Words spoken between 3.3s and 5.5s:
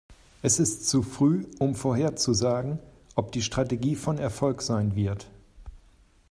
die Strategie von Erfolg sein wird.